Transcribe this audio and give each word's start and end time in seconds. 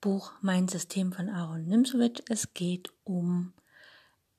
Buch 0.00 0.32
Mein 0.40 0.66
System 0.66 1.12
von 1.12 1.28
Aaron 1.28 1.66
Nimzowitsch. 1.66 2.22
Es 2.28 2.54
geht 2.54 2.90
um 3.04 3.52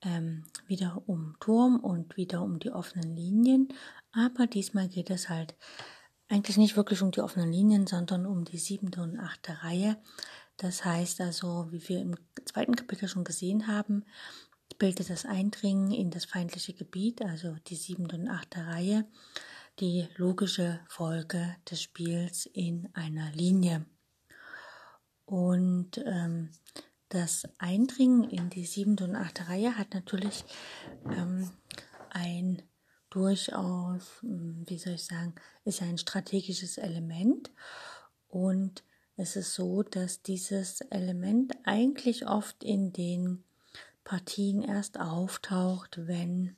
ähm, 0.02 0.44
wieder 0.66 1.02
um 1.06 1.36
Turm 1.38 1.78
und 1.78 2.16
wieder 2.16 2.42
um 2.42 2.58
die 2.58 2.72
offenen 2.72 3.14
Linien, 3.14 3.68
aber 4.10 4.48
diesmal 4.48 4.88
geht 4.88 5.10
es 5.10 5.28
halt 5.28 5.54
eigentlich 6.28 6.56
nicht 6.56 6.76
wirklich 6.76 7.00
um 7.02 7.12
die 7.12 7.20
offenen 7.20 7.52
Linien, 7.52 7.86
sondern 7.86 8.26
um 8.26 8.44
die 8.44 8.58
siebte 8.58 9.02
und 9.02 9.20
achte 9.20 9.62
Reihe. 9.62 9.98
Das 10.56 10.84
heißt 10.84 11.20
also, 11.20 11.68
wie 11.70 11.88
wir 11.88 12.00
im 12.00 12.16
zweiten 12.44 12.74
Kapitel 12.74 13.06
schon 13.06 13.22
gesehen 13.22 13.68
haben, 13.68 14.04
bildet 14.78 15.10
das 15.10 15.26
Eindringen 15.26 15.92
in 15.92 16.10
das 16.10 16.24
feindliche 16.24 16.72
Gebiet, 16.72 17.22
also 17.22 17.54
die 17.68 17.76
siebte 17.76 18.16
und 18.16 18.28
achte 18.28 18.66
Reihe, 18.66 19.06
die 19.78 20.08
logische 20.16 20.80
Folge 20.88 21.54
des 21.70 21.82
Spiels 21.82 22.46
in 22.46 22.88
einer 22.94 23.30
Linie. 23.30 23.86
Und 25.32 25.96
ähm, 26.04 26.50
das 27.08 27.48
Eindringen 27.56 28.28
in 28.28 28.50
die 28.50 28.66
siebte 28.66 29.04
und 29.04 29.16
achte 29.16 29.48
Reihe 29.48 29.78
hat 29.78 29.94
natürlich 29.94 30.44
ähm, 31.06 31.48
ein 32.10 32.60
durchaus, 33.08 34.20
hm, 34.20 34.64
wie 34.66 34.76
soll 34.76 34.92
ich 34.92 35.06
sagen, 35.06 35.34
ist 35.64 35.80
ein 35.80 35.96
strategisches 35.96 36.76
Element. 36.76 37.50
Und 38.28 38.84
es 39.16 39.34
ist 39.36 39.54
so, 39.54 39.82
dass 39.82 40.20
dieses 40.20 40.82
Element 40.90 41.54
eigentlich 41.64 42.26
oft 42.26 42.62
in 42.62 42.92
den 42.92 43.42
Partien 44.04 44.60
erst 44.60 45.00
auftaucht, 45.00 46.06
wenn 46.06 46.56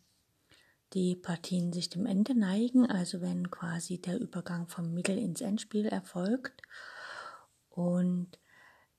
die 0.95 1.15
Partien 1.15 1.73
sich 1.73 1.91
dem 1.91 2.07
Ende 2.07 2.37
neigen, 2.37 2.91
also 2.91 3.21
wenn 3.21 3.53
quasi 3.53 3.99
der 3.99 4.19
Übergang 4.19 4.67
vom 4.67 4.93
Mittel 4.93 5.17
ins 5.17 5.43
Endspiel 5.43 5.87
erfolgt. 5.87 6.61
Und 7.71 8.37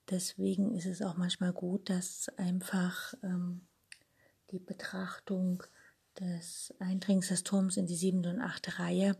Deswegen 0.09 0.75
ist 0.75 0.86
es 0.86 1.02
auch 1.02 1.17
manchmal 1.17 1.53
gut, 1.53 1.89
dass 1.89 2.30
einfach 2.38 3.14
ähm, 3.23 3.67
die 4.52 4.59
Betrachtung 4.59 5.64
des 6.20 6.73
Eindringens 6.80 7.30
des 7.30 7.44
Turms 7.44 7.78
in 7.78 7.88
die 7.88 7.95
siebte 7.95 8.30
und 8.30 8.42
achte 8.42 8.80
Reihe 8.80 9.17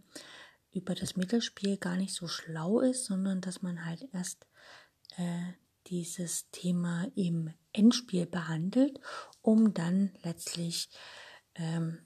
über 0.72 0.94
das 0.94 1.16
Mittelspiel 1.16 1.78
gar 1.78 1.98
nicht 1.98 2.14
so 2.14 2.28
schlau 2.28 2.82
ist, 2.82 3.06
sondern 3.06 3.42
dass 3.42 3.62
man 3.62 3.86
halt 3.86 4.08
erst 4.14 4.46
äh, 5.18 5.54
dieses 5.88 6.50
Thema 6.52 7.08
im 7.16 7.54
Endspiel 7.72 8.26
behandelt, 8.26 9.00
um 9.42 9.74
dann 9.74 10.12
letztlich 10.24 10.90
ähm, 11.56 12.00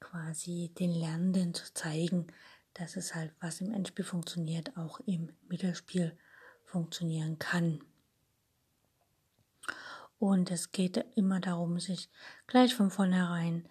quasi 0.00 0.72
den 0.78 0.92
Lernenden 0.92 1.54
zu 1.54 1.72
zeigen, 1.74 2.26
dass 2.74 2.96
es 2.96 3.14
halt, 3.14 3.32
was 3.40 3.60
im 3.60 3.72
Endspiel 3.72 4.04
funktioniert, 4.04 4.76
auch 4.76 5.00
im 5.00 5.32
Mittelspiel 5.48 6.16
funktionieren 6.64 7.38
kann. 7.38 7.80
Und 10.20 10.50
es 10.50 10.70
geht 10.70 11.02
immer 11.16 11.40
darum, 11.40 11.80
sich 11.80 12.10
gleich 12.46 12.74
von 12.74 12.90
vornherein 12.90 13.66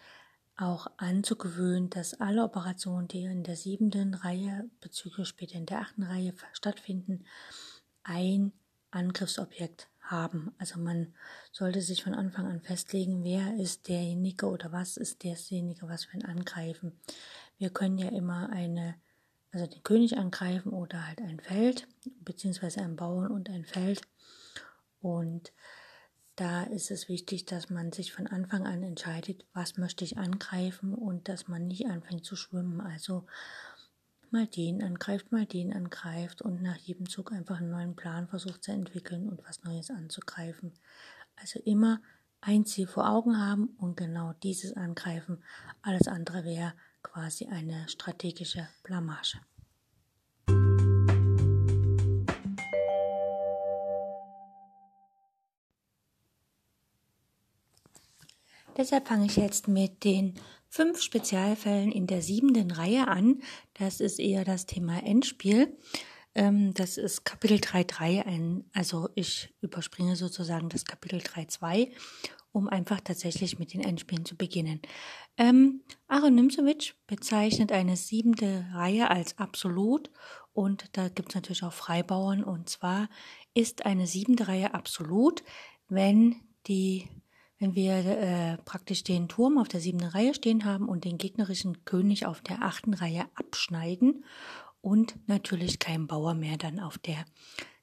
auch 0.58 0.88
anzugewöhnen, 0.98 1.92
dass 1.92 2.20
alle 2.20 2.44
Operationen, 2.44 3.08
die 3.08 3.24
in 3.24 3.44
der 3.44 3.56
siebten 3.56 4.16
Reihe 4.16 4.68
bzw. 4.82 5.26
später 5.26 5.56
in 5.56 5.68
der 5.68 5.80
achten 5.80 6.02
Reihe 6.02 6.34
stattfinden, 6.54 7.24
ein 8.04 8.52
Angriffsobjekt 8.90 9.90
haben. 10.02 10.52
Also 10.58 10.80
man 10.80 11.14
sollte 11.52 11.82
sich 11.82 12.04
von 12.04 12.16
Anfang 12.16 12.48
an 12.48 12.62
festlegen, 12.62 13.24
wer 13.24 13.56
ist 13.58 13.88
derjenige 13.88 14.48
oder 14.48 14.72
was 14.72 14.98
ist 14.98 15.24
derjenige, 15.24 15.88
was 15.88 16.12
wir 16.12 16.28
angreifen. 16.28 17.00
Wir 17.60 17.70
können 17.70 18.00
ja 18.00 18.10
immer 18.10 18.50
eine, 18.50 18.96
also 19.52 19.68
den 19.68 19.84
König 19.84 20.18
angreifen 20.18 20.74
oder 20.74 21.06
halt 21.06 21.22
ein 21.22 21.40
Feld, 21.40 21.88
beziehungsweise 22.22 22.82
einen 22.82 22.96
Bauern 22.96 23.30
und 23.30 23.52
ein 23.52 23.66
Feld. 23.66 24.02
Und 25.00 25.54
da 26.40 26.64
ist 26.64 26.90
es 26.90 27.10
wichtig, 27.10 27.46
dass 27.46 27.70
man 27.70 27.92
sich 27.92 28.14
von 28.14 28.26
Anfang 28.26 28.66
an 28.66 28.82
entscheidet, 28.82 29.46
was 29.54 29.78
möchte 29.78 30.06
ich 30.06 30.18
angreifen 30.18 30.94
und 30.94 31.28
dass 31.28 31.50
man 31.50 31.68
nicht 31.68 31.88
anfängt 31.88 32.24
zu 32.24 32.38
schwimmen. 32.38 32.80
Also 32.80 33.26
mal 34.32 34.48
den 34.48 34.82
angreift, 34.82 35.34
mal 35.34 35.46
den 35.46 35.74
angreift 35.74 36.42
und 36.42 36.62
nach 36.62 36.78
jedem 36.78 37.10
Zug 37.10 37.34
einfach 37.34 37.58
einen 37.58 37.72
neuen 37.72 37.96
Plan 37.96 38.30
versucht 38.30 38.64
zu 38.64 38.72
entwickeln 38.72 39.28
und 39.28 39.44
was 39.46 39.64
Neues 39.64 39.90
anzugreifen. 39.90 40.72
Also 41.36 41.60
immer 41.66 42.02
ein 42.40 42.66
Ziel 42.66 42.88
vor 42.88 43.10
Augen 43.10 43.38
haben 43.38 43.76
und 43.78 43.98
genau 43.98 44.34
dieses 44.42 44.78
angreifen. 44.78 45.44
Alles 45.82 46.08
andere 46.08 46.46
wäre 46.46 46.74
quasi 47.04 47.48
eine 47.48 47.90
strategische 47.90 48.68
Blamage. 48.84 49.40
Deshalb 58.80 59.10
fange 59.10 59.26
ich 59.26 59.36
jetzt 59.36 59.68
mit 59.68 60.06
den 60.06 60.36
fünf 60.70 61.02
Spezialfällen 61.02 61.92
in 61.92 62.08
der 62.08 62.22
siebenten 62.22 62.72
Reihe 62.72 63.10
an. 63.10 63.42
Das 63.74 64.00
ist 64.00 64.22
eher 64.22 64.46
das 64.46 64.68
Thema 64.68 65.04
Endspiel. 65.04 65.78
Ähm, 66.34 66.74
das 66.76 66.98
ist 66.98 67.26
Kapitel 67.26 67.58
3.3, 67.58 68.64
also 68.74 69.10
ich 69.16 69.54
überspringe 69.60 70.16
sozusagen 70.16 70.70
das 70.70 70.86
Kapitel 70.86 71.20
3.2, 71.20 71.92
um 72.54 72.70
einfach 72.70 73.02
tatsächlich 73.02 73.60
mit 73.60 73.74
den 73.74 73.82
Endspielen 73.82 74.24
zu 74.24 74.38
beginnen. 74.38 74.82
Ähm, 75.36 75.84
Aaron 76.08 76.36
Nimzowitsch 76.36 76.94
bezeichnet 77.06 77.74
eine 77.74 77.98
siebente 77.98 78.66
Reihe 78.72 79.12
als 79.12 79.38
absolut 79.38 80.10
und 80.54 80.86
da 80.94 81.10
gibt 81.10 81.32
es 81.32 81.36
natürlich 81.36 81.64
auch 81.64 81.74
Freibauern 81.74 82.46
und 82.46 82.70
zwar 82.70 83.10
ist 83.54 83.86
eine 83.86 84.08
siebente 84.08 84.48
Reihe 84.48 84.74
absolut, 84.74 85.44
wenn 85.90 86.38
die 86.66 87.10
wenn 87.60 87.76
wir 87.76 87.94
äh, 87.94 88.58
praktisch 88.64 89.04
den 89.04 89.28
Turm 89.28 89.58
auf 89.58 89.68
der 89.68 89.82
siebten 89.82 90.06
Reihe 90.06 90.34
stehen 90.34 90.66
haben 90.66 90.88
und 90.88 91.04
den 91.04 91.18
gegnerischen 91.18 91.86
König 91.86 92.26
auf 92.26 92.42
der 92.42 92.64
achten 92.64 92.94
Reihe 92.94 93.26
abschneiden 93.36 94.24
und 94.82 95.16
natürlich 95.28 95.80
kein 95.80 96.08
Bauer 96.08 96.34
mehr 96.34 96.58
dann 96.58 96.80
auf 96.80 96.98
der 96.98 97.26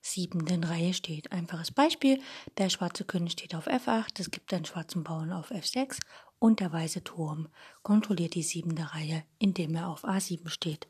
siebten 0.00 0.64
Reihe 0.64 0.94
steht. 0.94 1.32
Einfaches 1.32 1.72
Beispiel, 1.72 2.20
der 2.58 2.70
schwarze 2.70 3.04
König 3.04 3.32
steht 3.32 3.54
auf 3.54 3.66
F8, 3.66 4.20
es 4.20 4.30
gibt 4.30 4.52
einen 4.54 4.64
schwarzen 4.64 5.04
Bauern 5.04 5.32
auf 5.32 5.50
F6 5.50 5.98
und 6.38 6.60
der 6.60 6.72
weiße 6.72 7.04
Turm 7.04 7.48
kontrolliert 7.82 8.34
die 8.34 8.42
siebente 8.42 8.94
Reihe, 8.94 9.24
indem 9.38 9.74
er 9.74 9.88
auf 9.88 10.04
A7 10.04 10.48
steht. 10.48 10.86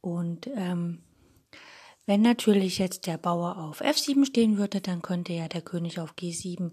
Und 0.00 0.46
ähm, 0.54 1.02
wenn 2.06 2.20
natürlich 2.20 2.78
jetzt 2.78 3.06
der 3.06 3.16
Bauer 3.16 3.56
auf 3.56 3.80
F7 3.80 4.26
stehen 4.26 4.58
würde, 4.58 4.80
dann 4.80 5.00
könnte 5.00 5.32
ja 5.32 5.48
der 5.48 5.62
König 5.62 6.00
auf 6.00 6.14
G7 6.14 6.72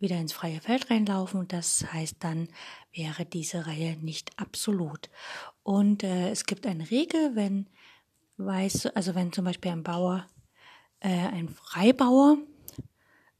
wieder 0.00 0.16
ins 0.16 0.32
freie 0.32 0.60
Feld 0.60 0.90
reinlaufen. 0.90 1.46
Das 1.46 1.86
heißt, 1.92 2.16
dann 2.20 2.48
wäre 2.92 3.24
diese 3.24 3.66
Reihe 3.66 3.96
nicht 3.98 4.38
absolut. 4.38 5.10
Und 5.62 6.02
äh, 6.02 6.30
es 6.30 6.46
gibt 6.46 6.66
eine 6.66 6.90
Regel, 6.90 7.36
wenn 7.36 7.66
weiß, 8.38 8.86
also 8.86 9.14
wenn 9.14 9.32
zum 9.32 9.44
Beispiel 9.44 9.70
ein 9.70 9.82
Bauer, 9.82 10.26
äh, 11.00 11.08
ein 11.08 11.48
Freibauer 11.48 12.38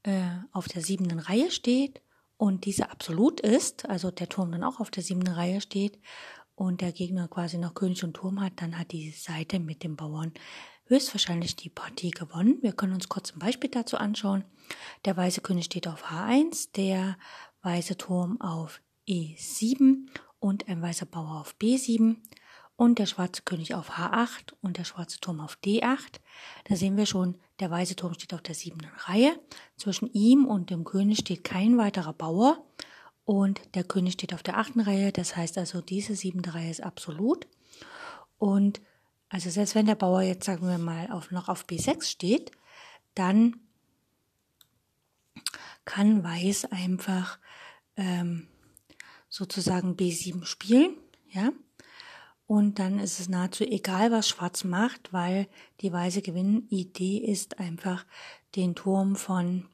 äh, 0.03 0.21
auf 0.51 0.67
der 0.67 0.81
siebten 0.81 1.19
Reihe 1.19 1.51
steht 1.51 2.01
und 2.37 2.65
diese 2.65 2.89
absolut 2.89 3.39
ist, 3.39 3.87
also 3.89 4.11
der 4.11 4.29
Turm 4.29 4.51
dann 4.51 4.63
auch 4.63 4.79
auf 4.79 4.91
der 4.91 5.03
siebten 5.03 5.27
Reihe 5.27 5.61
steht 5.61 5.99
und 6.55 6.81
der 6.81 6.91
Gegner 6.91 7.27
quasi 7.27 7.57
noch 7.57 7.73
König 7.73 8.03
und 8.03 8.13
Turm 8.13 8.41
hat, 8.41 8.53
dann 8.57 8.77
hat 8.77 8.91
die 8.91 9.11
Seite 9.11 9.59
mit 9.59 9.83
dem 9.83 9.95
Bauern 9.95 10.33
höchstwahrscheinlich 10.91 11.55
die 11.55 11.69
Partie 11.69 12.11
gewonnen. 12.11 12.59
Wir 12.61 12.73
können 12.73 12.93
uns 12.93 13.09
kurz 13.09 13.33
ein 13.33 13.39
Beispiel 13.39 13.69
dazu 13.69 13.97
anschauen. 13.97 14.43
Der 15.05 15.17
weiße 15.17 15.41
König 15.41 15.65
steht 15.65 15.87
auf 15.87 16.11
H1, 16.11 16.73
der 16.75 17.17
weiße 17.63 17.97
Turm 17.97 18.39
auf 18.41 18.81
E7 19.07 20.07
und 20.39 20.67
ein 20.67 20.81
weißer 20.81 21.05
Bauer 21.05 21.39
auf 21.39 21.55
B7 21.59 22.17
und 22.75 22.99
der 22.99 23.05
schwarze 23.05 23.43
König 23.43 23.73
auf 23.73 23.91
H8 23.91 24.53
und 24.61 24.77
der 24.77 24.83
schwarze 24.83 25.19
Turm 25.19 25.39
auf 25.39 25.57
D8. 25.63 26.19
Da 26.65 26.75
sehen 26.75 26.97
wir 26.97 27.05
schon, 27.05 27.37
der 27.59 27.71
weiße 27.71 27.95
Turm 27.95 28.13
steht 28.13 28.33
auf 28.33 28.41
der 28.41 28.55
siebten 28.55 28.89
Reihe. 29.05 29.39
Zwischen 29.77 30.11
ihm 30.11 30.45
und 30.45 30.69
dem 30.71 30.83
König 30.83 31.19
steht 31.19 31.43
kein 31.43 31.77
weiterer 31.77 32.13
Bauer 32.13 32.65
und 33.23 33.61
der 33.75 33.83
König 33.83 34.13
steht 34.13 34.33
auf 34.33 34.43
der 34.43 34.57
achten 34.57 34.81
Reihe. 34.81 35.11
Das 35.11 35.35
heißt 35.37 35.57
also, 35.57 35.79
diese 35.79 36.15
siebte 36.15 36.53
Reihe 36.53 36.71
ist 36.71 36.83
absolut. 36.83 37.47
Und 38.39 38.81
also 39.31 39.49
selbst 39.49 39.75
wenn 39.75 39.85
der 39.85 39.95
Bauer 39.95 40.21
jetzt, 40.21 40.45
sagen 40.45 40.67
wir 40.67 40.77
mal, 40.77 41.09
auf, 41.09 41.31
noch 41.31 41.47
auf 41.47 41.65
B6 41.65 42.03
steht, 42.03 42.51
dann 43.15 43.55
kann 45.85 46.23
Weiß 46.23 46.65
einfach 46.65 47.39
ähm, 47.95 48.47
sozusagen 49.29 49.95
B7 49.95 50.43
spielen, 50.45 50.97
ja. 51.29 51.51
Und 52.45 52.79
dann 52.79 52.99
ist 52.99 53.21
es 53.21 53.29
nahezu 53.29 53.63
egal, 53.63 54.11
was 54.11 54.27
Schwarz 54.27 54.65
macht, 54.65 55.13
weil 55.13 55.47
die 55.79 55.93
weiße 55.93 56.21
Gewinnidee 56.21 57.17
ist 57.17 57.57
einfach, 57.57 58.05
den 58.57 58.75
Turm 58.75 59.15
von, 59.15 59.65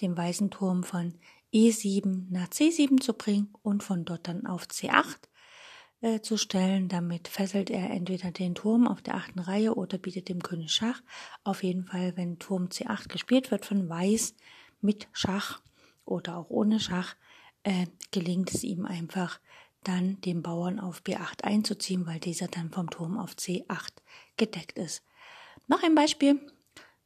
dem 0.00 0.16
weißen 0.16 0.52
Turm 0.52 0.84
von 0.84 1.14
E7 1.52 2.30
nach 2.30 2.46
C7 2.46 3.00
zu 3.00 3.14
bringen 3.14 3.52
und 3.62 3.82
von 3.82 4.04
dort 4.04 4.28
dann 4.28 4.46
auf 4.46 4.66
C8 4.66 5.16
äh, 6.04 6.20
zu 6.20 6.36
stellen. 6.36 6.88
Damit 6.88 7.28
fesselt 7.28 7.70
er 7.70 7.88
entweder 7.90 8.30
den 8.30 8.54
Turm 8.54 8.86
auf 8.86 9.00
der 9.00 9.14
achten 9.14 9.38
Reihe 9.38 9.74
oder 9.74 9.96
bietet 9.96 10.28
dem 10.28 10.42
König 10.42 10.70
Schach. 10.70 11.00
Auf 11.44 11.62
jeden 11.62 11.86
Fall, 11.86 12.14
wenn 12.16 12.38
Turm 12.38 12.66
C8 12.66 13.08
gespielt 13.08 13.50
wird 13.50 13.64
von 13.64 13.88
Weiß 13.88 14.34
mit 14.82 15.08
Schach 15.12 15.62
oder 16.04 16.36
auch 16.36 16.50
ohne 16.50 16.78
Schach, 16.78 17.16
äh, 17.62 17.86
gelingt 18.10 18.52
es 18.52 18.64
ihm 18.64 18.84
einfach, 18.84 19.40
dann 19.82 20.20
den 20.20 20.42
Bauern 20.42 20.78
auf 20.78 21.00
B8 21.00 21.42
einzuziehen, 21.42 22.06
weil 22.06 22.20
dieser 22.20 22.48
dann 22.48 22.70
vom 22.70 22.90
Turm 22.90 23.16
auf 23.16 23.32
C8 23.32 23.92
gedeckt 24.36 24.76
ist. 24.78 25.02
Noch 25.68 25.82
ein 25.82 25.94
Beispiel 25.94 26.38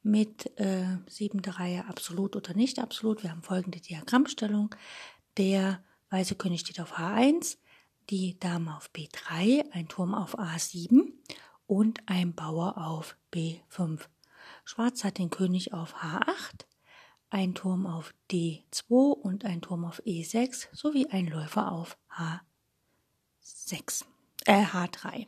mit 0.03 0.59
äh, 0.59 0.97
siebente 1.07 1.61
Reihe 1.61 1.85
absolut 1.89 2.35
oder 2.35 2.53
nicht 2.55 2.81
absolut. 2.81 3.23
Wir 3.23 3.31
haben 3.31 3.43
folgende 3.43 3.79
Diagrammstellung. 3.81 4.75
Der 5.37 5.85
weiße 6.11 6.35
König 6.35 6.61
steht 6.61 6.81
auf 6.81 6.99
H1, 6.99 7.59
die 8.11 8.39
Dame 8.39 8.77
auf 8.77 8.91
B3, 8.95 9.71
ein 9.73 9.89
Turm 9.89 10.15
auf 10.15 10.39
A7 10.39 11.13
und 11.67 12.01
ein 12.07 12.35
Bauer 12.35 12.79
auf 12.79 13.17
B5. 13.33 14.01
Schwarz 14.65 15.05
hat 15.05 15.19
den 15.19 15.31
König 15.31 15.73
auf 15.75 15.97
H8, 15.97 16.65
ein 17.31 17.55
Turm 17.55 17.87
auf 17.87 18.15
D2 18.31 19.13
und 19.13 19.45
ein 19.45 19.61
Turm 19.61 19.85
auf 19.85 20.03
E6 20.05 20.69
sowie 20.73 21.07
ein 21.09 21.27
Läufer 21.27 21.71
auf 21.71 21.99
H6, 22.11 24.05
äh, 24.47 24.65
H3. 24.65 25.27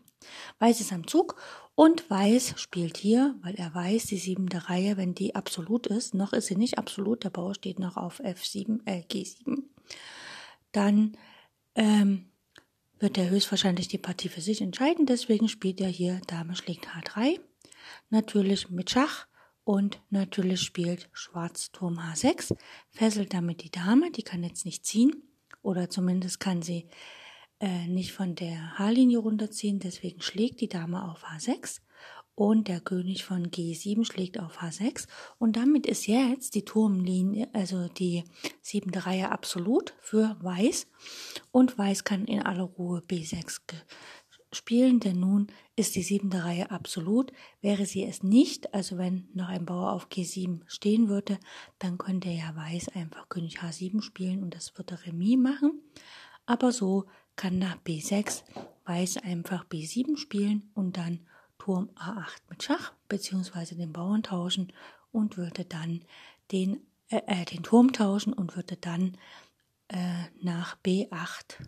Weiß 0.59 0.81
ist 0.81 0.93
am 0.93 1.06
Zug 1.06 1.37
und 1.75 2.09
Weiß 2.11 2.55
spielt 2.59 2.97
hier, 2.97 3.35
weil 3.43 3.55
er 3.55 3.75
weiß, 3.75 4.06
die 4.06 4.19
siebente 4.19 4.69
Reihe, 4.69 4.97
wenn 4.97 5.15
die 5.15 5.35
absolut 5.35 5.87
ist, 5.87 6.15
noch 6.15 6.33
ist 6.33 6.47
sie 6.47 6.56
nicht 6.56 6.79
absolut, 6.79 7.25
der 7.25 7.31
Bauer 7.31 7.55
steht 7.55 7.79
noch 7.79 7.97
auf 7.97 8.21
F7, 8.21 8.81
äh, 8.87 9.03
G7, 9.03 9.62
dann 10.73 11.17
ähm, 11.75 12.30
wird 13.00 13.19
er 13.19 13.31
höchstwahrscheinlich 13.31 13.88
die 13.88 13.99
Partie 13.99 14.29
für 14.29 14.43
sich 14.43 14.61
entscheiden. 14.61 15.06
Deswegen 15.06 15.49
spielt 15.49 15.81
er 15.81 15.88
hier 15.88 16.20
Dame 16.26 16.55
schlägt 16.55 16.87
H3. 16.87 17.41
Natürlich 18.11 18.70
mit 18.70 18.91
Schach 18.91 19.26
und 19.64 20.00
natürlich 20.11 20.61
spielt 20.61 21.08
Schwarz 21.12 21.73
Turm 21.73 21.99
H6, 21.99 22.56
fesselt 22.91 23.35
damit 23.35 23.62
die 23.64 23.70
Dame, 23.70 24.11
die 24.11 24.23
kann 24.23 24.43
jetzt 24.43 24.64
nicht 24.64 24.85
ziehen 24.85 25.23
oder 25.62 25.91
zumindest 25.91 26.41
kann 26.41 26.62
sie 26.62 26.87
äh, 27.61 27.87
nicht 27.87 28.12
von 28.12 28.35
der 28.35 28.79
H-Linie 28.79 29.19
runterziehen, 29.19 29.79
deswegen 29.79 30.20
schlägt 30.20 30.61
die 30.61 30.69
Dame 30.69 31.08
auf 31.11 31.25
H6 31.25 31.81
und 32.40 32.69
der 32.69 32.81
König 32.81 33.26
von 33.26 33.48
G7 33.50 34.06
schlägt 34.06 34.40
auf 34.40 34.62
H6 34.62 35.06
und 35.38 35.56
damit 35.56 35.87
ist 35.87 36.06
jetzt 36.06 36.54
die 36.54 36.64
Turmlinie, 36.64 37.50
also 37.52 37.88
die 37.88 38.25
siebente 38.62 39.04
Reihe 39.04 39.31
absolut 39.31 39.92
für 40.00 40.38
Weiß 40.40 40.87
und 41.52 41.76
Weiß 41.76 42.02
kann 42.04 42.25
in 42.25 42.40
aller 42.40 42.62
Ruhe 42.62 43.02
B6 43.06 43.60
spielen, 44.52 45.00
denn 45.00 45.20
nun 45.20 45.48
ist 45.76 45.96
die 45.96 46.02
siebente 46.02 46.42
Reihe 46.42 46.70
absolut. 46.70 47.31
Wäre 47.60 47.84
sie 47.84 48.04
es 48.04 48.22
nicht, 48.22 48.72
also 48.72 48.96
wenn 48.96 49.28
noch 49.34 49.48
ein 49.48 49.66
Bauer 49.66 49.92
auf 49.92 50.08
G7 50.08 50.62
stehen 50.66 51.10
würde, 51.10 51.38
dann 51.78 51.98
könnte 51.98 52.31
ja 52.31 52.56
Weiß 52.56 52.88
einfach 52.88 53.28
König 53.28 53.58
H7 53.58 54.00
spielen 54.00 54.42
und 54.42 54.54
das 54.54 54.78
würde 54.78 55.04
Remis 55.04 55.37
machen. 55.37 55.82
Aber 56.46 56.72
so 56.72 57.04
kann 57.37 57.58
nach 57.58 57.76
B6 57.82 58.44
Weiß 58.87 59.19
einfach 59.19 59.66
B7 59.66 60.16
spielen 60.16 60.70
und 60.72 60.96
dann 60.96 61.20
Turm 61.61 61.91
A8 61.95 62.41
mit 62.49 62.62
Schach 62.62 62.93
beziehungsweise 63.09 63.77
den 63.77 63.93
Bauern 63.93 64.23
tauschen 64.23 64.73
und 65.12 65.37
würde 65.37 65.67
dann 65.67 66.03
den, 66.51 66.81
äh, 67.11 67.21
äh, 67.27 67.45
den 67.45 67.62
Turm 67.62 67.93
tauschen 67.93 68.33
und 68.33 68.57
würde 68.57 68.77
dann 68.77 69.19
äh, 69.89 70.25
nach 70.41 70.79
B8 70.83 71.61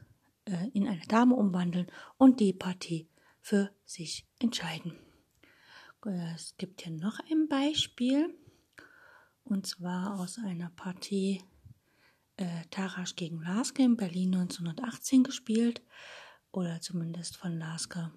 äh, 0.47 0.69
in 0.73 0.89
eine 0.89 1.07
Dame 1.09 1.35
umwandeln 1.35 1.89
und 2.17 2.41
die 2.41 2.55
Partie 2.55 3.07
für 3.41 3.71
sich 3.85 4.27
entscheiden. 4.41 4.99
Es 6.35 6.57
gibt 6.57 6.83
hier 6.83 6.93
noch 6.93 7.21
ein 7.31 7.47
Beispiel 7.49 8.35
und 9.45 9.67
zwar 9.67 10.19
aus 10.19 10.39
einer 10.39 10.71
Partie 10.71 11.45
äh, 12.39 12.65
Tarasch 12.71 13.15
gegen 13.15 13.43
Lasker 13.43 13.85
in 13.85 13.97
Berlin 13.97 14.35
1918 14.35 15.23
gespielt 15.23 15.81
oder 16.51 16.81
zumindest 16.81 17.37
von 17.37 17.57
Lasker 17.57 18.13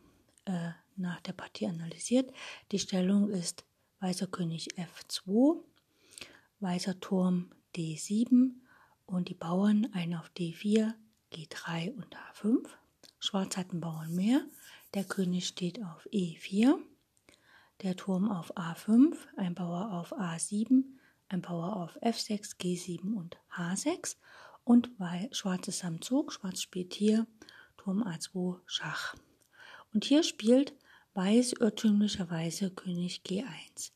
äh, 0.46 0.72
nach 0.96 1.20
der 1.22 1.34
Partie 1.34 1.68
analysiert. 1.68 2.32
Die 2.72 2.80
Stellung 2.80 3.30
ist 3.30 3.66
Weißer 4.00 4.28
König 4.28 4.70
F2, 4.76 5.62
Weißer 6.60 7.00
Turm 7.00 7.52
D7 7.76 8.52
und 9.06 9.30
die 9.30 9.34
Bauern 9.34 9.90
ein 9.94 10.14
auf 10.14 10.30
D4, 10.38 10.94
G3 11.34 11.96
und 11.96 12.16
H5. 12.16 12.68
Schwarz 13.20 13.58
hat 13.58 13.72
einen 13.72 13.82
Bauern 13.82 14.14
mehr. 14.16 14.46
Der 14.94 15.04
König 15.04 15.48
steht 15.48 15.84
auf 15.84 16.08
E4, 16.14 16.78
der 17.82 17.96
Turm 17.96 18.32
auf 18.32 18.56
A5, 18.56 19.16
ein 19.36 19.56
Bauer 19.56 19.92
auf 19.94 20.14
A7, 20.14 20.84
ein 21.28 21.42
Bauer 21.42 21.76
auf 21.76 21.98
F6, 22.02 22.58
G7 22.58 23.14
und 23.14 23.38
H6 23.58 24.16
und 24.64 24.92
weil 24.98 25.34
Schwarz 25.34 25.68
ist 25.68 25.84
am 25.84 26.02
Zug. 26.02 26.32
Schwarz 26.32 26.62
spielt 26.62 26.94
hier 26.94 27.28
Turm 27.78 28.04
A2 28.04 28.60
Schach. 28.66 29.16
Und 29.96 30.04
hier 30.04 30.24
spielt 30.24 30.76
Weiß 31.14 31.54
irrtümlicherweise 31.54 32.70
König 32.70 33.22
G1. 33.26 33.94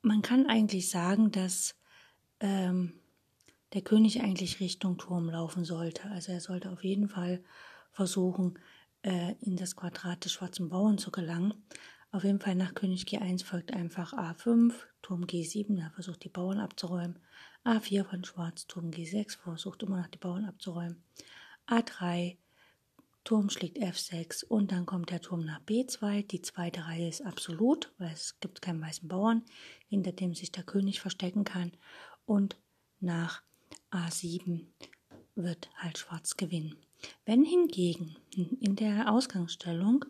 Man 0.00 0.22
kann 0.22 0.46
eigentlich 0.46 0.88
sagen, 0.88 1.30
dass 1.30 1.74
ähm, 2.40 2.98
der 3.74 3.82
König 3.82 4.22
eigentlich 4.22 4.60
Richtung 4.60 4.96
Turm 4.96 5.28
laufen 5.28 5.66
sollte. 5.66 6.10
Also 6.10 6.32
er 6.32 6.40
sollte 6.40 6.70
auf 6.70 6.82
jeden 6.82 7.10
Fall 7.10 7.44
versuchen, 7.92 8.58
äh, 9.02 9.34
in 9.42 9.56
das 9.56 9.76
Quadrat 9.76 10.24
des 10.24 10.32
schwarzen 10.32 10.70
Bauern 10.70 10.96
zu 10.96 11.10
gelangen. 11.10 11.52
Auf 12.12 12.24
jeden 12.24 12.40
Fall 12.40 12.54
nach 12.54 12.74
König 12.74 13.04
G1 13.04 13.44
folgt 13.44 13.74
einfach 13.74 14.14
A5, 14.14 14.72
Turm 15.02 15.24
G7, 15.24 15.78
er 15.78 15.90
versucht 15.90 16.24
die 16.24 16.30
Bauern 16.30 16.58
abzuräumen. 16.60 17.18
A4 17.66 18.04
von 18.04 18.24
Schwarz, 18.24 18.66
Turm 18.66 18.88
G6, 18.88 19.36
versucht 19.36 19.82
immer 19.82 19.98
noch 19.98 20.08
die 20.08 20.18
Bauern 20.18 20.46
abzuräumen. 20.46 21.04
A3, 21.66 22.38
Turm 23.30 23.48
schlägt 23.48 23.78
F6 23.78 24.44
und 24.44 24.72
dann 24.72 24.86
kommt 24.86 25.10
der 25.10 25.20
Turm 25.20 25.44
nach 25.44 25.60
B2. 25.60 26.26
Die 26.26 26.42
zweite 26.42 26.86
Reihe 26.86 27.08
ist 27.08 27.24
absolut, 27.24 27.92
weil 27.98 28.10
es 28.10 28.40
gibt 28.40 28.60
keinen 28.60 28.82
weißen 28.82 29.06
Bauern, 29.06 29.44
hinter 29.86 30.10
dem 30.10 30.34
sich 30.34 30.50
der 30.50 30.64
König 30.64 31.00
verstecken 31.00 31.44
kann. 31.44 31.70
Und 32.26 32.56
nach 32.98 33.44
A7 33.92 34.66
wird 35.36 35.70
halt 35.76 35.98
Schwarz 35.98 36.36
gewinnen. 36.38 36.74
Wenn 37.24 37.44
hingegen 37.44 38.16
in 38.34 38.74
der 38.74 39.12
Ausgangsstellung 39.12 40.06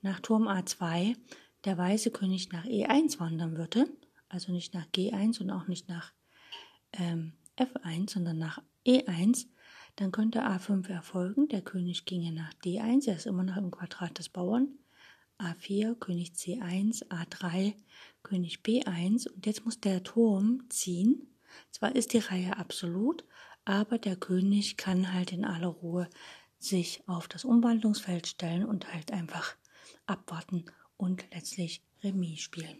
nach 0.00 0.20
Turm 0.20 0.46
A2 0.46 1.16
der 1.64 1.76
weiße 1.76 2.12
König 2.12 2.52
nach 2.52 2.66
E1 2.66 3.18
wandern 3.18 3.56
würde, 3.56 3.86
also 4.28 4.52
nicht 4.52 4.74
nach 4.74 4.86
G1 4.90 5.40
und 5.40 5.50
auch 5.50 5.66
nicht 5.66 5.88
nach 5.88 6.12
ähm, 6.92 7.32
F1, 7.56 8.10
sondern 8.10 8.38
nach 8.38 8.62
E1, 8.86 9.48
dann 9.96 10.12
könnte 10.12 10.46
A5 10.46 10.88
erfolgen, 10.88 11.48
der 11.48 11.62
König 11.62 12.04
ginge 12.04 12.32
nach 12.32 12.52
D1, 12.64 13.08
er 13.08 13.16
ist 13.16 13.26
immer 13.26 13.42
noch 13.42 13.56
im 13.56 13.70
Quadrat 13.70 14.18
des 14.18 14.28
Bauern. 14.28 14.68
A4, 15.38 15.94
König 15.94 16.32
C1, 16.32 17.08
A3, 17.08 17.74
König 18.22 18.60
B1 18.64 19.28
und 19.28 19.46
jetzt 19.46 19.64
muss 19.64 19.80
der 19.80 20.02
Turm 20.02 20.64
ziehen. 20.68 21.28
Zwar 21.70 21.96
ist 21.96 22.12
die 22.12 22.18
Reihe 22.18 22.58
absolut, 22.58 23.24
aber 23.64 23.98
der 23.98 24.16
König 24.16 24.76
kann 24.76 25.12
halt 25.12 25.32
in 25.32 25.44
aller 25.44 25.68
Ruhe 25.68 26.08
sich 26.58 27.02
auf 27.06 27.26
das 27.26 27.44
Umwandlungsfeld 27.44 28.26
stellen 28.26 28.66
und 28.66 28.92
halt 28.92 29.12
einfach 29.12 29.56
abwarten 30.06 30.66
und 30.96 31.24
letztlich 31.32 31.82
Remis 32.02 32.40
spielen. 32.40 32.78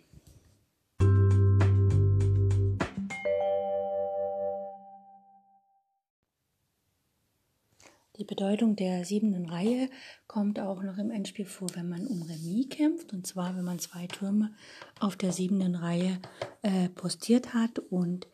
Die 8.20 8.26
Bedeutung 8.26 8.76
der 8.76 9.06
siebenten 9.06 9.48
Reihe 9.48 9.88
kommt 10.26 10.60
auch 10.60 10.82
noch 10.82 10.98
im 10.98 11.10
Endspiel 11.10 11.46
vor, 11.46 11.68
wenn 11.74 11.88
man 11.88 12.06
um 12.06 12.20
Remis 12.20 12.68
kämpft. 12.68 13.14
Und 13.14 13.26
zwar, 13.26 13.56
wenn 13.56 13.64
man 13.64 13.78
zwei 13.78 14.06
Türme 14.08 14.52
auf 14.98 15.16
der 15.16 15.32
siebenten 15.32 15.74
Reihe 15.74 16.20
äh, 16.60 16.90
postiert 16.90 17.54
hat 17.54 17.78
und 17.78 18.28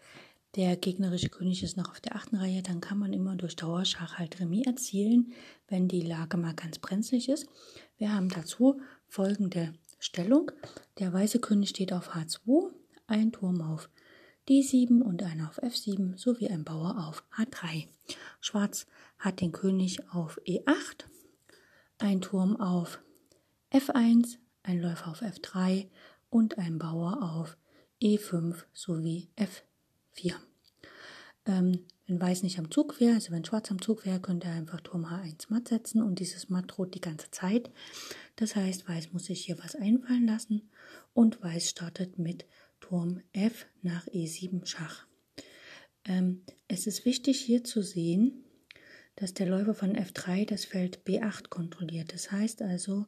der 0.56 0.76
gegnerische 0.76 1.28
König 1.28 1.62
ist 1.62 1.76
noch 1.76 1.90
auf 1.90 2.00
der 2.00 2.16
achten 2.16 2.34
Reihe, 2.34 2.64
dann 2.64 2.80
kann 2.80 2.98
man 2.98 3.12
immer 3.12 3.36
durch 3.36 3.54
Dauerschach 3.54 4.18
halt 4.18 4.40
Remis 4.40 4.66
erzielen, 4.66 5.32
wenn 5.68 5.86
die 5.86 6.00
Lage 6.00 6.36
mal 6.36 6.54
ganz 6.54 6.80
brenzlig 6.80 7.28
ist. 7.28 7.46
Wir 7.96 8.12
haben 8.12 8.28
dazu 8.28 8.80
folgende 9.06 9.72
Stellung. 10.00 10.50
Der 10.98 11.12
weiße 11.12 11.38
König 11.38 11.68
steht 11.68 11.92
auf 11.92 12.12
H2, 12.16 12.72
ein 13.06 13.30
Turm 13.30 13.60
auf 13.60 13.88
D7 14.48 15.02
und 15.02 15.22
einer 15.22 15.48
auf 15.48 15.62
F7 15.62 16.16
sowie 16.16 16.48
ein 16.48 16.64
Bauer 16.64 17.08
auf 17.08 17.24
H3. 17.36 17.88
Schwarz 18.40 18.86
hat 19.18 19.40
den 19.40 19.52
König 19.52 20.08
auf 20.12 20.40
E8, 20.46 21.04
ein 21.98 22.20
Turm 22.20 22.60
auf 22.60 23.00
F1, 23.72 24.38
ein 24.62 24.80
Läufer 24.80 25.08
auf 25.08 25.22
F3 25.22 25.88
und 26.30 26.58
ein 26.58 26.78
Bauer 26.78 27.22
auf 27.22 27.56
E5 28.00 28.64
sowie 28.72 29.30
F4. 29.36 30.34
Ähm, 31.46 31.84
wenn 32.06 32.20
Weiß 32.20 32.44
nicht 32.44 32.58
am 32.60 32.70
Zug 32.70 33.00
wäre, 33.00 33.14
also 33.14 33.32
wenn 33.32 33.44
Schwarz 33.44 33.70
am 33.72 33.82
Zug 33.82 34.04
wäre, 34.04 34.20
könnte 34.20 34.46
er 34.46 34.54
einfach 34.54 34.80
Turm 34.80 35.06
H1 35.06 35.46
matt 35.48 35.68
setzen 35.68 36.02
und 36.02 36.20
dieses 36.20 36.48
Matt 36.48 36.66
droht 36.68 36.94
die 36.94 37.00
ganze 37.00 37.30
Zeit. 37.32 37.70
Das 38.36 38.54
heißt, 38.54 38.88
Weiß 38.88 39.12
muss 39.12 39.24
sich 39.24 39.44
hier 39.44 39.58
was 39.58 39.74
einfallen 39.74 40.26
lassen 40.26 40.70
und 41.14 41.42
Weiß 41.42 41.68
startet 41.68 42.18
mit 42.18 42.44
Turm 42.80 43.20
F 43.32 43.66
nach 43.82 44.06
E7 44.08 44.66
Schach. 44.66 45.06
Ähm, 46.04 46.42
es 46.68 46.86
ist 46.86 47.04
wichtig 47.04 47.40
hier 47.40 47.64
zu 47.64 47.82
sehen, 47.82 48.44
dass 49.16 49.34
der 49.34 49.46
Läufer 49.46 49.74
von 49.74 49.96
F3 49.96 50.46
das 50.46 50.64
Feld 50.64 51.00
B8 51.06 51.48
kontrolliert. 51.48 52.12
Das 52.12 52.30
heißt 52.30 52.62
also, 52.62 53.06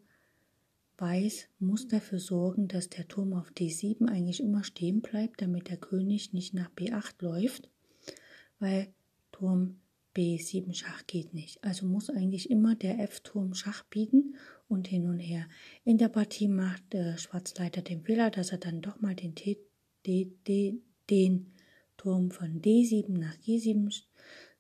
Weiß 0.99 1.47
muss 1.61 1.87
dafür 1.87 2.19
sorgen, 2.19 2.67
dass 2.67 2.89
der 2.89 3.07
Turm 3.07 3.33
auf 3.33 3.53
D7 3.53 4.09
eigentlich 4.09 4.41
immer 4.41 4.65
stehen 4.65 5.01
bleibt, 5.01 5.41
damit 5.41 5.69
der 5.69 5.77
König 5.77 6.33
nicht 6.33 6.55
nach 6.55 6.71
B8 6.73 7.23
läuft, 7.23 7.71
weil 8.59 8.93
Turm 9.31 9.79
B7 10.17 10.75
Schach 10.75 11.07
geht 11.07 11.35
nicht. 11.35 11.63
Also 11.63 11.87
muss 11.87 12.11
eigentlich 12.11 12.51
immer 12.51 12.75
der 12.75 12.99
F-Turm 12.99 13.55
Schach 13.55 13.85
bieten 13.85 14.35
und 14.69 14.87
hin 14.87 15.09
und 15.09 15.19
her. 15.19 15.49
In 15.85 15.99
der 15.99 16.09
Partie 16.09 16.49
macht 16.49 16.93
der 16.93 17.17
Schwarz 17.19 17.55
leider 17.59 17.83
den 17.83 18.03
Fehler, 18.03 18.31
dass 18.31 18.53
er 18.53 18.59
dann 18.59 18.81
doch 18.81 19.01
mal 19.01 19.15
den, 19.15 19.35
T, 19.35 19.59
D, 20.07 20.33
D, 20.47 20.81
den 21.11 21.53
Turm 21.97 22.31
von 22.31 22.61
D7 22.61 23.19
nach 23.19 23.35
G7 23.39 24.05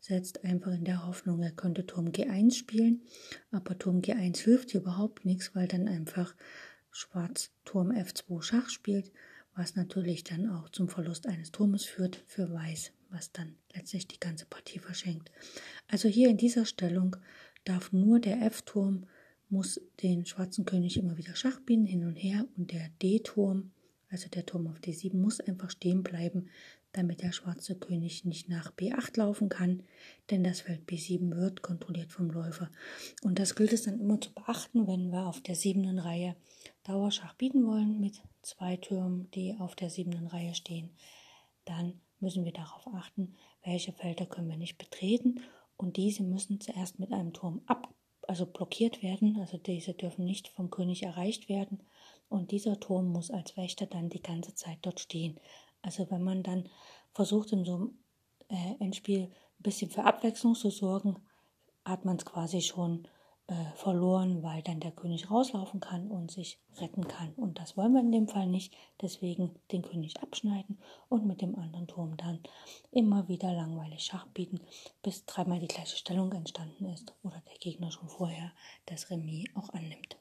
setzt, 0.00 0.44
einfach 0.44 0.72
in 0.72 0.84
der 0.84 1.06
Hoffnung, 1.06 1.42
er 1.42 1.52
könnte 1.52 1.86
Turm 1.86 2.08
G1 2.08 2.54
spielen. 2.54 3.02
Aber 3.50 3.78
Turm 3.78 4.00
G1 4.00 4.38
hilft 4.38 4.70
hier 4.70 4.80
überhaupt 4.80 5.24
nichts, 5.24 5.54
weil 5.54 5.68
dann 5.68 5.88
einfach 5.88 6.34
Schwarz 6.90 7.50
Turm 7.64 7.90
F2 7.90 8.42
Schach 8.42 8.70
spielt, 8.70 9.12
was 9.54 9.76
natürlich 9.76 10.24
dann 10.24 10.48
auch 10.48 10.68
zum 10.70 10.88
Verlust 10.88 11.26
eines 11.26 11.52
Turmes 11.52 11.84
führt 11.84 12.22
für 12.26 12.52
Weiß, 12.52 12.92
was 13.10 13.32
dann 13.32 13.56
letztlich 13.74 14.08
die 14.08 14.20
ganze 14.20 14.46
Partie 14.46 14.78
verschenkt. 14.78 15.30
Also 15.88 16.08
hier 16.08 16.28
in 16.28 16.36
dieser 16.36 16.64
Stellung 16.64 17.16
darf 17.64 17.92
nur 17.92 18.20
der 18.20 18.40
F-Turm 18.42 19.06
muss 19.50 19.80
den 20.02 20.26
schwarzen 20.26 20.64
König 20.64 20.96
immer 20.96 21.16
wieder 21.16 21.34
Schach 21.34 21.60
bieten, 21.60 21.86
hin 21.86 22.04
und 22.04 22.16
her, 22.16 22.46
und 22.56 22.72
der 22.72 22.88
D-Turm, 23.02 23.72
also 24.10 24.28
der 24.28 24.46
Turm 24.46 24.66
auf 24.66 24.80
D7, 24.80 25.16
muss 25.16 25.40
einfach 25.40 25.70
stehen 25.70 26.02
bleiben, 26.02 26.48
damit 26.92 27.22
der 27.22 27.32
schwarze 27.32 27.76
König 27.76 28.24
nicht 28.24 28.48
nach 28.48 28.72
B8 28.72 29.18
laufen 29.18 29.48
kann, 29.48 29.82
denn 30.30 30.42
das 30.42 30.62
Feld 30.62 30.88
B7 30.88 31.36
wird 31.36 31.62
kontrolliert 31.62 32.12
vom 32.12 32.30
Läufer. 32.30 32.70
Und 33.22 33.38
das 33.38 33.54
gilt 33.54 33.72
es 33.72 33.82
dann 33.82 34.00
immer 34.00 34.20
zu 34.20 34.32
beachten, 34.32 34.86
wenn 34.86 35.10
wir 35.10 35.26
auf 35.26 35.40
der 35.40 35.54
siebten 35.54 35.98
Reihe 35.98 36.36
Dauerschach 36.84 37.34
bieten 37.34 37.66
wollen 37.66 38.00
mit 38.00 38.22
zwei 38.42 38.76
Türmen, 38.76 39.30
die 39.32 39.54
auf 39.58 39.76
der 39.76 39.90
siebten 39.90 40.26
Reihe 40.26 40.54
stehen. 40.54 40.90
Dann 41.66 42.00
müssen 42.20 42.44
wir 42.44 42.52
darauf 42.52 42.86
achten, 42.94 43.34
welche 43.62 43.92
Felder 43.92 44.26
können 44.26 44.48
wir 44.48 44.56
nicht 44.56 44.78
betreten 44.78 45.40
und 45.76 45.96
diese 45.96 46.22
müssen 46.22 46.60
zuerst 46.60 46.98
mit 46.98 47.12
einem 47.12 47.32
Turm 47.32 47.60
ab, 47.66 47.94
also 48.28 48.46
blockiert 48.46 49.02
werden, 49.02 49.38
also 49.40 49.56
diese 49.56 49.94
dürfen 49.94 50.24
nicht 50.24 50.48
vom 50.48 50.70
König 50.70 51.02
erreicht 51.02 51.48
werden 51.48 51.82
und 52.28 52.50
dieser 52.50 52.78
Turm 52.78 53.08
muss 53.08 53.30
als 53.30 53.56
Wächter 53.56 53.86
dann 53.86 54.10
die 54.10 54.22
ganze 54.22 54.54
Zeit 54.54 54.78
dort 54.82 55.00
stehen. 55.00 55.40
Also 55.80 56.10
wenn 56.10 56.22
man 56.22 56.42
dann 56.42 56.68
versucht, 57.12 57.52
in 57.52 57.64
so 57.64 57.74
einem 57.74 57.98
äh, 58.48 58.84
Endspiel 58.84 59.24
ein 59.24 59.62
bisschen 59.62 59.90
für 59.90 60.04
Abwechslung 60.04 60.54
zu 60.54 60.70
sorgen, 60.70 61.16
hat 61.86 62.04
man 62.04 62.16
es 62.16 62.26
quasi 62.26 62.60
schon 62.60 63.08
äh, 63.48 63.76
verloren, 63.76 64.42
weil 64.42 64.60
dann 64.62 64.78
der 64.78 64.92
König 64.92 65.30
rauslaufen 65.30 65.80
kann 65.80 66.10
und 66.10 66.30
sich 66.30 66.60
retten 66.76 67.08
kann. 67.08 67.32
Und 67.34 67.58
das 67.58 67.78
wollen 67.78 67.94
wir 67.94 68.00
in 68.00 68.12
dem 68.12 68.28
Fall 68.28 68.46
nicht. 68.46 68.74
Deswegen 69.00 69.54
den 69.72 69.80
König 69.80 70.22
abschneiden 70.22 70.78
und 71.08 71.26
mit 71.26 71.40
dem 71.40 71.56
anderen 71.56 71.86
Turm 71.86 72.18
dann 72.18 72.40
immer 72.90 73.26
wieder 73.28 73.52
langweilig 73.54 74.04
Schach 74.04 74.26
bieten, 74.28 74.60
bis 75.02 75.24
dreimal 75.24 75.60
die 75.60 75.68
gleiche 75.68 75.96
Stellung 75.96 76.30
entstanden 76.32 76.84
ist 76.86 77.14
oder 77.22 77.42
der 77.48 77.58
Gegner 77.58 77.90
schon 77.90 78.08
vorher 78.08 78.52
das 78.84 79.10
Remis 79.10 79.46
auch 79.54 79.70
annimmt. 79.70 80.17